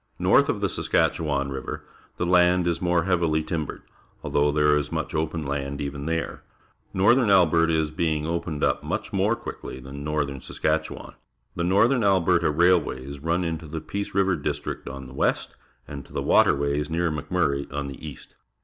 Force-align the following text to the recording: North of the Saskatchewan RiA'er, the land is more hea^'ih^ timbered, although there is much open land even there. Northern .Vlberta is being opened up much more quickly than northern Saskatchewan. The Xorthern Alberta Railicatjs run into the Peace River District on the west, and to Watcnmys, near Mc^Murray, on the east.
North 0.17 0.49
of 0.49 0.61
the 0.61 0.67
Saskatchewan 0.67 1.51
RiA'er, 1.51 1.83
the 2.17 2.25
land 2.25 2.65
is 2.65 2.81
more 2.81 3.03
hea^'ih^ 3.03 3.45
timbered, 3.45 3.83
although 4.23 4.51
there 4.51 4.75
is 4.75 4.91
much 4.91 5.13
open 5.13 5.45
land 5.45 5.79
even 5.79 6.07
there. 6.07 6.41
Northern 6.91 7.27
.Vlberta 7.29 7.69
is 7.69 7.91
being 7.91 8.25
opened 8.25 8.63
up 8.63 8.83
much 8.83 9.13
more 9.13 9.35
quickly 9.35 9.79
than 9.79 10.03
northern 10.03 10.41
Saskatchewan. 10.41 11.13
The 11.55 11.61
Xorthern 11.65 12.03
Alberta 12.03 12.49
Railicatjs 12.51 13.19
run 13.23 13.43
into 13.43 13.67
the 13.67 13.79
Peace 13.79 14.15
River 14.15 14.35
District 14.35 14.89
on 14.89 15.05
the 15.05 15.13
west, 15.13 15.55
and 15.87 16.03
to 16.07 16.13
Watcnmys, 16.13 16.89
near 16.89 17.11
Mc^Murray, 17.11 17.71
on 17.71 17.85
the 17.87 18.03
east. 18.03 18.33